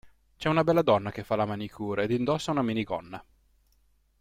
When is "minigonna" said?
2.63-3.23